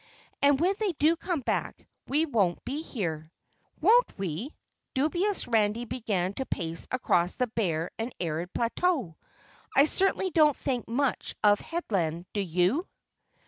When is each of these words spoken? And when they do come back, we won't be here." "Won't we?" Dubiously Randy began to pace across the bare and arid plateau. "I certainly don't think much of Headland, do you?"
And 0.41 0.59
when 0.59 0.73
they 0.79 0.93
do 0.93 1.15
come 1.15 1.41
back, 1.41 1.87
we 2.07 2.25
won't 2.25 2.65
be 2.65 2.81
here." 2.81 3.31
"Won't 3.81 4.17
we?" 4.17 4.51
Dubiously 4.95 5.51
Randy 5.51 5.85
began 5.85 6.33
to 6.33 6.45
pace 6.47 6.87
across 6.89 7.35
the 7.35 7.45
bare 7.45 7.91
and 7.99 8.11
arid 8.19 8.51
plateau. 8.51 9.15
"I 9.77 9.85
certainly 9.85 10.31
don't 10.31 10.57
think 10.57 10.87
much 10.87 11.35
of 11.43 11.59
Headland, 11.59 12.25
do 12.33 12.41
you?" 12.41 12.87